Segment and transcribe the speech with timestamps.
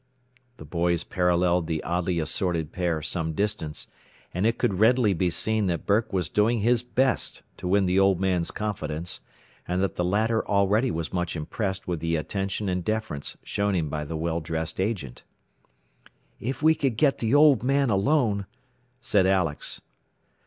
[0.57, 3.87] The boys parallelled the oddly assorted pair some distance,
[4.33, 7.99] and it could readily be seen that Burke was doing his best to win the
[7.99, 9.21] old man's confidence,
[9.67, 13.89] and that the latter already was much impressed with the attention and deference shown him
[13.89, 15.21] by the well dressed agent.
[16.39, 18.47] "If we could get the old man alone,"
[19.01, 19.81] said Alex.